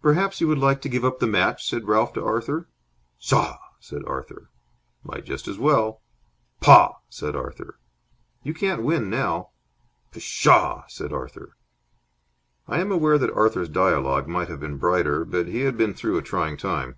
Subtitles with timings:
[0.00, 2.68] "Perhaps you would like to give up the match?" said Ralph to Arthur.
[3.20, 4.48] "Tchah!" said Arthur.
[5.04, 6.00] "Might just as well."
[6.58, 7.78] "Pah!" said Arthur.
[8.42, 9.50] "You can't win now."
[10.10, 11.54] "Pshaw!" said Arthur.
[12.66, 16.16] I am aware that Arthur's dialogue might have been brighter, but he had been through
[16.16, 16.96] a trying time.